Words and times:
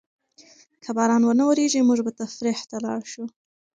که 0.83 0.89
باران 0.97 1.23
ونه 1.25 1.43
وریږي، 1.49 1.81
موږ 1.87 1.99
به 2.05 2.11
تفریح 2.19 2.59
ته 2.69 2.77
لاړ 2.85 3.01
شو. 3.11 3.25